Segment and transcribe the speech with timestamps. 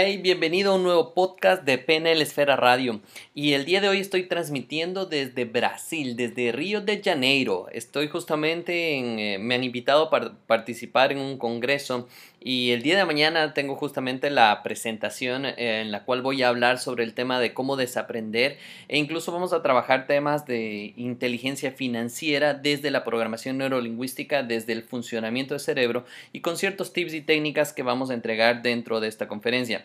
[0.00, 3.00] Hey, bienvenido a un nuevo podcast de PNL Esfera Radio.
[3.34, 7.66] Y el día de hoy estoy transmitiendo desde Brasil, desde Río de Janeiro.
[7.72, 12.06] Estoy justamente en, eh, me han invitado para participar en un congreso
[12.40, 16.78] y el día de mañana tengo justamente la presentación en la cual voy a hablar
[16.78, 22.54] sobre el tema de cómo desaprender e incluso vamos a trabajar temas de inteligencia financiera
[22.54, 27.72] desde la programación neurolingüística, desde el funcionamiento del cerebro y con ciertos tips y técnicas
[27.72, 29.84] que vamos a entregar dentro de esta conferencia.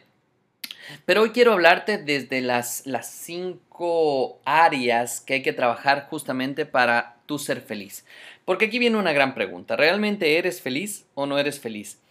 [1.05, 7.17] Pero hoy quiero hablarte desde las, las cinco áreas que hay que trabajar justamente para
[7.25, 8.05] tú ser feliz.
[8.45, 9.75] Porque aquí viene una gran pregunta.
[9.75, 12.02] ¿Realmente eres feliz o no eres feliz?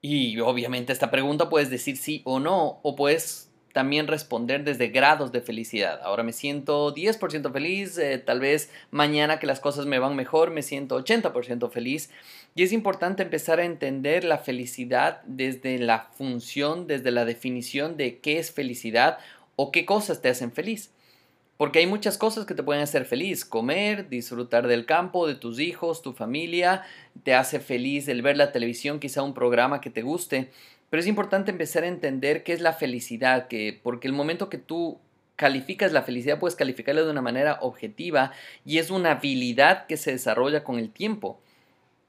[0.00, 5.32] Y obviamente esta pregunta puedes decir sí o no, o puedes también responder desde grados
[5.32, 6.00] de felicidad.
[6.02, 10.50] Ahora me siento 10% feliz, eh, tal vez mañana que las cosas me van mejor
[10.50, 12.08] me siento 80% feliz.
[12.54, 18.18] Y es importante empezar a entender la felicidad desde la función, desde la definición de
[18.20, 19.18] qué es felicidad
[19.56, 20.90] o qué cosas te hacen feliz.
[21.56, 23.44] Porque hay muchas cosas que te pueden hacer feliz.
[23.44, 26.82] Comer, disfrutar del campo, de tus hijos, tu familia.
[27.22, 30.50] Te hace feliz el ver la televisión, quizá un programa que te guste.
[30.90, 34.58] Pero es importante empezar a entender qué es la felicidad, que, porque el momento que
[34.58, 35.00] tú
[35.36, 38.32] calificas la felicidad puedes calificarla de una manera objetiva
[38.64, 41.40] y es una habilidad que se desarrolla con el tiempo.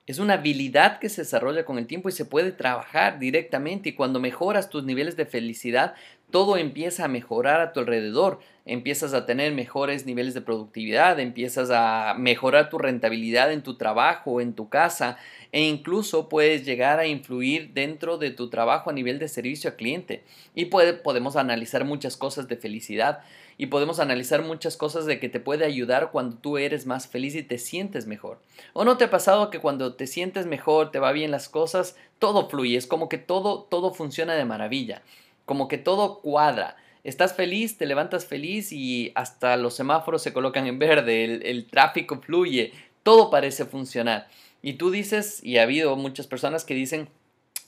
[0.08, 3.94] Es una habilidad que se desarrolla con el tiempo y se puede trabajar directamente y
[3.94, 5.96] cuando mejoras tus niveles de felicidad,
[6.32, 8.40] todo empieza a mejorar a tu alrededor.
[8.66, 14.42] Empiezas a tener mejores niveles de productividad, empiezas a mejorar tu rentabilidad en tu trabajo,
[14.42, 15.18] en tu casa
[15.54, 19.78] e incluso puedes llegar a influir dentro de tu trabajo a nivel de servicio al
[19.78, 20.26] cliente.
[20.54, 23.22] Y podemos analizar muchas cosas de felicidad
[23.58, 27.36] y podemos analizar muchas cosas de que te puede ayudar cuando tú eres más feliz
[27.36, 28.40] y te sientes mejor.
[28.74, 31.96] ¿O no te ha pasado que cuando te sientes mejor, te va bien las cosas,
[32.20, 35.02] todo fluye, es como que todo todo funciona de maravilla,
[35.48, 36.76] como que todo cuadra.
[37.04, 41.66] Estás feliz, te levantas feliz y hasta los semáforos se colocan en verde, el, el
[41.66, 44.28] tráfico fluye, todo parece funcionar.
[44.62, 47.08] Y tú dices, y ha habido muchas personas que dicen,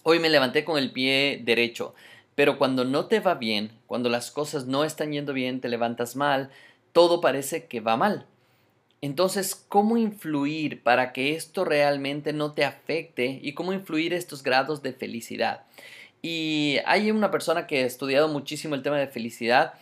[0.04, 1.96] hoy me levanté con el pie derecho,
[2.36, 6.18] pero cuando no te va bien, cuando las cosas no están yendo bien, te levantas
[6.18, 6.50] mal,
[6.92, 8.26] todo parece que va mal.
[9.02, 14.84] Entonces, ¿cómo influir para que esto realmente no te afecte y cómo influir estos grados
[14.84, 15.64] de felicidad?
[16.22, 19.74] Y hay una persona que ha estudiado muchísimo el tema de felicidad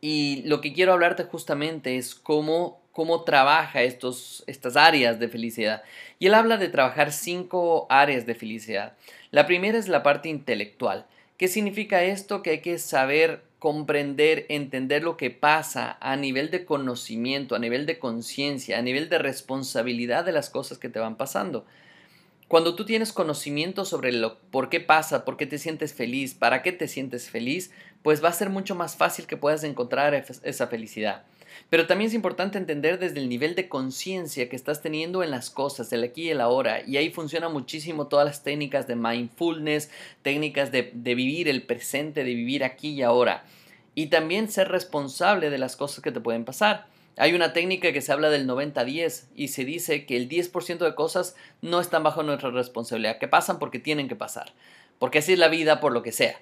[0.00, 5.82] y lo que quiero hablarte justamente es cómo, cómo trabaja estos, estas áreas de felicidad.
[6.18, 8.94] Y él habla de trabajar cinco áreas de felicidad.
[9.30, 11.06] La primera es la parte intelectual.
[11.36, 12.42] ¿Qué significa esto?
[12.42, 17.86] Que hay que saber comprender, entender lo que pasa a nivel de conocimiento, a nivel
[17.86, 21.66] de conciencia, a nivel de responsabilidad de las cosas que te van pasando.
[22.48, 26.62] Cuando tú tienes conocimiento sobre lo por qué pasa, por qué te sientes feliz, para
[26.62, 27.70] qué te sientes feliz,
[28.02, 31.24] pues va a ser mucho más fácil que puedas encontrar esa felicidad.
[31.68, 35.50] Pero también es importante entender desde el nivel de conciencia que estás teniendo en las
[35.50, 36.82] cosas, el aquí y el ahora.
[36.86, 39.90] Y ahí funciona muchísimo todas las técnicas de mindfulness,
[40.22, 43.44] técnicas de, de vivir el presente, de vivir aquí y ahora.
[43.94, 46.86] Y también ser responsable de las cosas que te pueden pasar.
[47.18, 50.94] Hay una técnica que se habla del 90-10 y se dice que el 10% de
[50.94, 54.52] cosas no están bajo nuestra responsabilidad, que pasan porque tienen que pasar,
[54.98, 56.38] porque así es la vida por lo que sea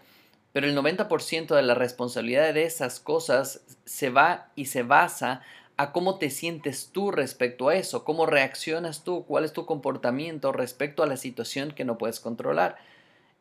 [0.56, 5.42] pero el 90% de la responsabilidad de esas cosas se va y se basa
[5.76, 10.52] a cómo te sientes tú respecto a eso, cómo reaccionas tú, cuál es tu comportamiento
[10.52, 12.78] respecto a la situación que no puedes controlar.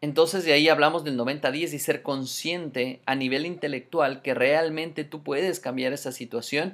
[0.01, 5.24] Entonces de ahí hablamos del 90-10 y ser consciente a nivel intelectual que realmente tú
[5.24, 6.74] puedes cambiar esa situación,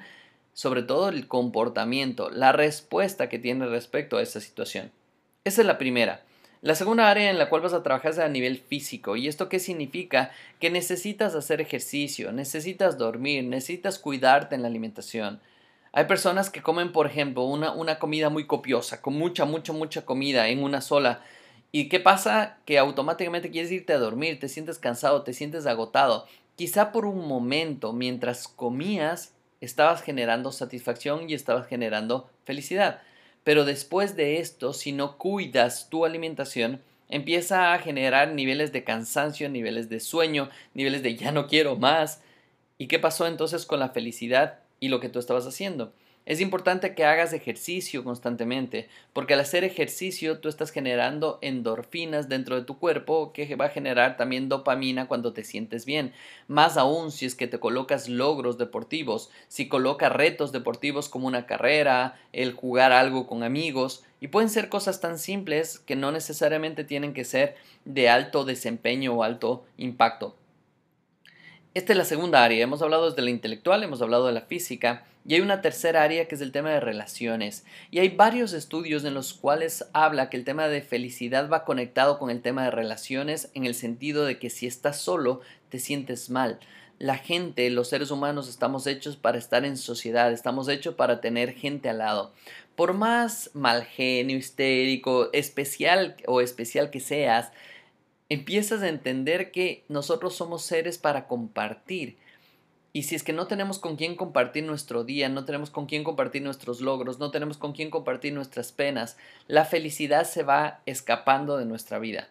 [0.54, 4.92] sobre todo el comportamiento, la respuesta que tienes respecto a esa situación.
[5.44, 6.24] Esa es la primera.
[6.62, 9.16] La segunda área en la cual vas a trabajar es a nivel físico.
[9.16, 10.32] ¿Y esto qué significa?
[10.60, 15.40] Que necesitas hacer ejercicio, necesitas dormir, necesitas cuidarte en la alimentación.
[15.92, 20.06] Hay personas que comen, por ejemplo, una, una comida muy copiosa, con mucha, mucha, mucha
[20.06, 21.22] comida en una sola.
[21.72, 22.58] ¿Y qué pasa?
[22.66, 26.28] Que automáticamente quieres irte a dormir, te sientes cansado, te sientes agotado.
[26.56, 33.02] Quizá por un momento, mientras comías, estabas generando satisfacción y estabas generando felicidad.
[33.44, 39.50] Pero después de esto, si no cuidas tu alimentación, empieza a generar niveles de cansancio,
[39.50, 42.22] niveles de sueño, niveles de ya no quiero más.
[42.78, 44.60] ¿Y qué pasó entonces con la felicidad?
[44.82, 45.94] y lo que tú estabas haciendo.
[46.24, 52.56] Es importante que hagas ejercicio constantemente, porque al hacer ejercicio tú estás generando endorfinas dentro
[52.56, 56.14] de tu cuerpo que va a generar también dopamina cuando te sientes bien.
[56.48, 61.48] Más aún si es que te colocas logros deportivos, si colocas retos deportivos como una
[61.48, 66.84] carrera, el jugar algo con amigos, y pueden ser cosas tan simples que no necesariamente
[66.84, 70.36] tienen que ser de alto desempeño o alto impacto.
[71.74, 72.62] Esta es la segunda área.
[72.62, 76.28] Hemos hablado desde la intelectual, hemos hablado de la física y hay una tercera área
[76.28, 77.64] que es el tema de relaciones.
[77.92, 82.20] Y hay varios estudios en los cuales habla que el tema de felicidad va conectado
[82.20, 85.40] con el tema de relaciones en el sentido de que si estás solo
[85.70, 86.60] te sientes mal.
[87.00, 91.54] La gente, los seres humanos estamos hechos para estar en sociedad, estamos hechos para tener
[91.54, 92.34] gente al lado.
[92.76, 97.54] Por más mal genio, histérico, especial o especial que seas,
[98.32, 102.16] empiezas a entender que nosotros somos seres para compartir.
[102.94, 106.06] Y si es que no tenemos con quién compartir nuestro día, no tenemos con quién
[106.06, 109.18] compartir nuestros logros, no tenemos con quién compartir nuestras penas,
[109.48, 112.30] la felicidad se va escapando de nuestra vida.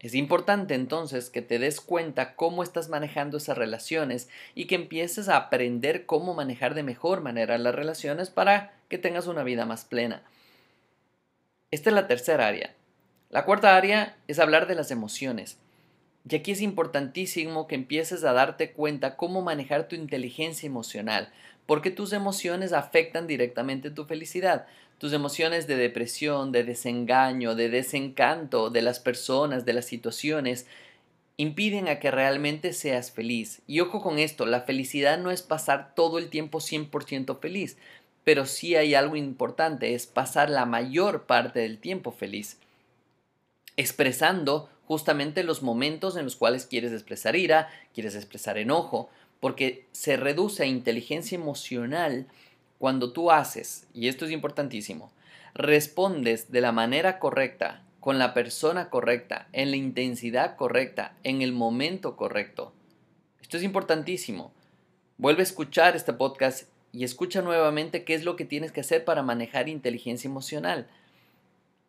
[0.00, 5.30] Es importante entonces que te des cuenta cómo estás manejando esas relaciones y que empieces
[5.30, 9.86] a aprender cómo manejar de mejor manera las relaciones para que tengas una vida más
[9.86, 10.22] plena.
[11.70, 12.74] Esta es la tercera área,
[13.30, 15.58] la cuarta área es hablar de las emociones.
[16.28, 21.30] Y aquí es importantísimo que empieces a darte cuenta cómo manejar tu inteligencia emocional,
[21.66, 24.66] porque tus emociones afectan directamente tu felicidad.
[24.96, 30.66] Tus emociones de depresión, de desengaño, de desencanto de las personas, de las situaciones,
[31.36, 33.60] impiden a que realmente seas feliz.
[33.66, 37.76] Y ojo con esto, la felicidad no es pasar todo el tiempo 100% feliz,
[38.24, 42.58] pero sí hay algo importante, es pasar la mayor parte del tiempo feliz
[43.78, 49.08] expresando justamente los momentos en los cuales quieres expresar ira, quieres expresar enojo,
[49.38, 52.26] porque se reduce a inteligencia emocional
[52.78, 55.12] cuando tú haces, y esto es importantísimo,
[55.54, 61.52] respondes de la manera correcta, con la persona correcta, en la intensidad correcta, en el
[61.52, 62.72] momento correcto.
[63.40, 64.52] Esto es importantísimo.
[65.18, 69.04] Vuelve a escuchar este podcast y escucha nuevamente qué es lo que tienes que hacer
[69.04, 70.88] para manejar inteligencia emocional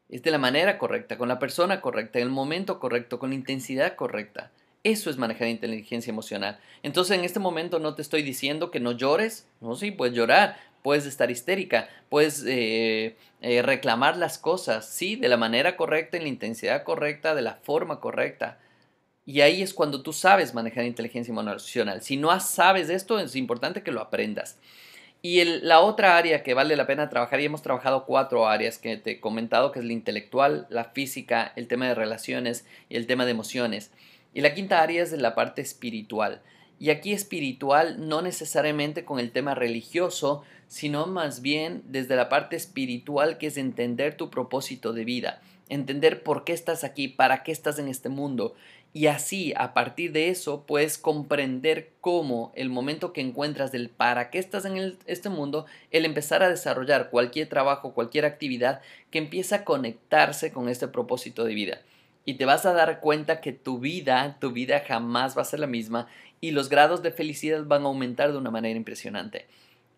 [0.09, 3.35] es de la manera correcta, con la persona correcta, en el momento correcto, con la
[3.35, 4.51] intensidad correcta.
[4.83, 6.59] Eso es manejar inteligencia emocional.
[6.83, 10.57] Entonces en este momento no te estoy diciendo que no llores, no, sí, puedes llorar,
[10.81, 16.23] puedes estar histérica, puedes eh, eh, reclamar las cosas, sí, de la manera correcta, en
[16.23, 18.57] la intensidad correcta, de la forma correcta.
[19.25, 22.01] Y ahí es cuando tú sabes manejar inteligencia emocional.
[22.01, 24.57] Si no sabes esto, es importante que lo aprendas.
[25.21, 28.95] Y la otra área que vale la pena trabajar, y hemos trabajado cuatro áreas que
[28.95, 33.05] te he comentado, que es la intelectual, la física, el tema de relaciones y el
[33.05, 33.91] tema de emociones.
[34.33, 36.41] Y la quinta área es la parte espiritual.
[36.79, 42.55] Y aquí espiritual no necesariamente con el tema religioso, sino más bien desde la parte
[42.55, 47.51] espiritual que es entender tu propósito de vida, entender por qué estás aquí, para qué
[47.51, 48.55] estás en este mundo
[48.91, 54.31] y así, a partir de eso, puedes comprender cómo el momento que encuentras del para
[54.31, 58.81] qué estás en este mundo, el empezar a desarrollar cualquier trabajo, cualquier actividad
[59.11, 61.81] que empieza a conectarse con este propósito de vida.
[62.25, 65.59] Y te vas a dar cuenta que tu vida, tu vida jamás va a ser
[65.59, 66.07] la misma
[66.41, 69.45] y los grados de felicidad van a aumentar de una manera impresionante.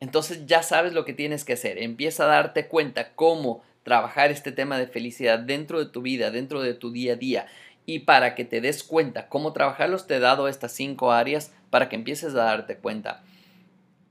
[0.01, 1.81] Entonces ya sabes lo que tienes que hacer.
[1.81, 6.61] Empieza a darte cuenta cómo trabajar este tema de felicidad dentro de tu vida, dentro
[6.61, 7.47] de tu día a día
[7.85, 11.89] y para que te des cuenta cómo trabajarlos, te he dado estas cinco áreas para
[11.89, 13.23] que empieces a darte cuenta.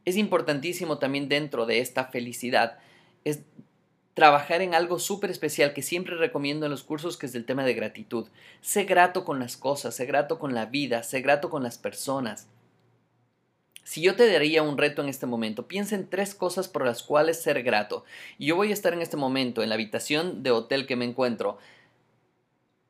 [0.05, 2.79] Es importantísimo también dentro de esta felicidad,
[4.15, 7.65] trabajar en algo súper especial que siempre recomiendo en los cursos, que es el tema
[7.65, 8.29] de gratitud.
[8.61, 12.49] Sé grato con las cosas, sé grato con la vida, sé grato con las personas.
[13.85, 17.03] Si yo te daría un reto en este momento, piensa en tres cosas por las
[17.03, 18.05] cuales ser grato.
[18.39, 21.05] Y yo voy a estar en este momento en la habitación de hotel que me
[21.05, 21.59] encuentro,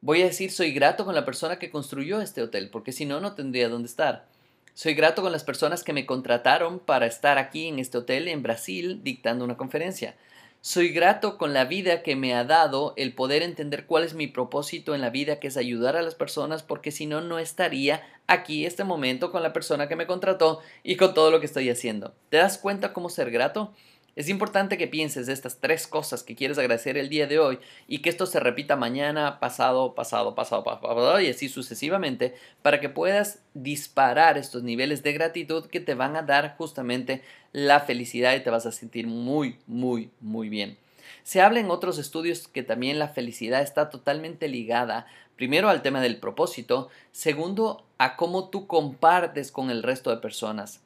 [0.03, 3.21] Voy a decir, soy grato con la persona que construyó este hotel, porque si no,
[3.21, 4.25] no tendría dónde estar.
[4.73, 8.43] Soy grato con las personas que me contrataron para estar aquí en este hotel en
[8.43, 10.17] Brasil dictando una conferencia.
[10.63, 14.27] Soy grato con la vida que me ha dado el poder entender cuál es mi
[14.27, 18.03] propósito en la vida, que es ayudar a las personas, porque si no, no estaría
[18.27, 21.71] aquí este momento con la persona que me contrató y con todo lo que estoy
[21.71, 22.13] haciendo.
[22.29, 23.73] ¿Te das cuenta cómo ser grato?
[24.21, 27.59] Es importante que pienses de estas tres cosas que quieres agradecer el día de hoy
[27.89, 32.91] y que esto se repita mañana, pasado, pasado, pasado, pasado y así sucesivamente para que
[32.91, 37.23] puedas disparar estos niveles de gratitud que te van a dar justamente
[37.55, 40.77] la felicidad y te vas a sentir muy, muy, muy bien.
[41.23, 46.03] Se habla en otros estudios que también la felicidad está totalmente ligada, primero al tema
[46.03, 50.83] del propósito, segundo a cómo tú compartes con el resto de personas.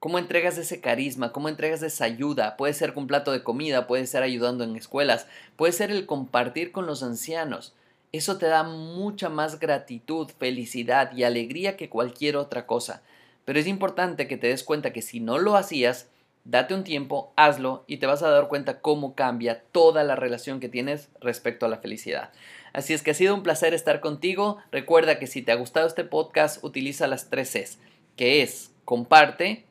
[0.00, 1.32] ¿Cómo entregas ese carisma?
[1.32, 2.56] ¿Cómo entregas esa ayuda?
[2.56, 5.26] Puede ser con plato de comida, puede ser ayudando en escuelas,
[5.56, 7.74] puede ser el compartir con los ancianos.
[8.12, 13.02] Eso te da mucha más gratitud, felicidad y alegría que cualquier otra cosa.
[13.44, 16.06] Pero es importante que te des cuenta que si no lo hacías,
[16.44, 20.60] date un tiempo, hazlo y te vas a dar cuenta cómo cambia toda la relación
[20.60, 22.30] que tienes respecto a la felicidad.
[22.72, 24.58] Así es que ha sido un placer estar contigo.
[24.70, 27.78] Recuerda que si te ha gustado este podcast, utiliza las tres Cs,
[28.16, 29.64] que es comparte,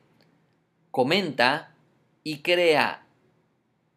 [0.90, 1.74] comenta
[2.24, 3.04] y crea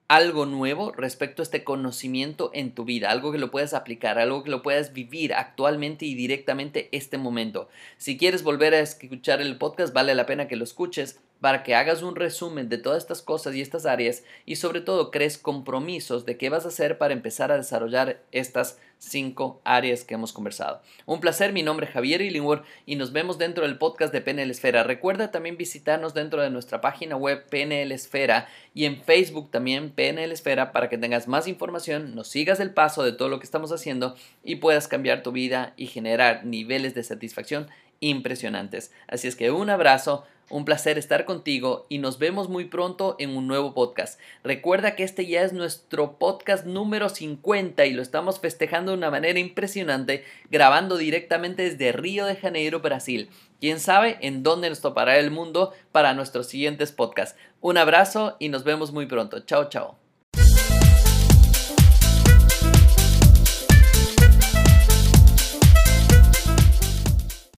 [0.08, 4.44] algo nuevo respecto a este conocimiento en tu vida, algo que lo puedas aplicar, algo
[4.44, 7.70] que lo puedas vivir actualmente y directamente este momento.
[7.98, 11.76] Si quieres volver a escuchar el podcast, vale la pena que lo escuches para que
[11.76, 16.26] hagas un resumen de todas estas cosas y estas áreas y sobre todo crees compromisos
[16.26, 20.82] de qué vas a hacer para empezar a desarrollar estas cinco áreas que hemos conversado.
[21.08, 24.52] Un placer, mi nombre es Javier Illingworth y nos vemos dentro del podcast de PNL
[24.52, 24.84] Esfera.
[24.84, 30.32] Recuerda también visitarnos dentro de nuestra página web PNL Esfera y en Facebook también PNL
[30.32, 33.72] Esfera para que tengas más información, nos sigas el paso de todo lo que estamos
[33.72, 37.68] haciendo y puedas cambiar tu vida y generar niveles de satisfacción
[38.02, 38.92] impresionantes.
[39.08, 43.36] Así es que un abrazo, un placer estar contigo y nos vemos muy pronto en
[43.36, 44.20] un nuevo podcast.
[44.44, 49.12] Recuerda que este ya es nuestro podcast número 50 y lo estamos festejando de una
[49.12, 53.30] manera impresionante, grabando directamente desde Río de Janeiro, Brasil.
[53.60, 57.38] Quién sabe en dónde nos topará el mundo para nuestros siguientes podcasts.
[57.62, 59.40] Un abrazo y nos vemos muy pronto.
[59.42, 60.01] Chao, chao.